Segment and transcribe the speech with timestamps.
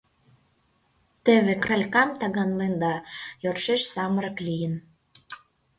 [1.23, 2.95] Теве Кралькам таганленда,—
[3.43, 4.75] йӧршеш самырык лийын.